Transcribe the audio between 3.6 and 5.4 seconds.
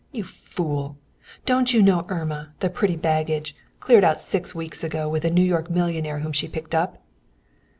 cleared out six weeks ago with a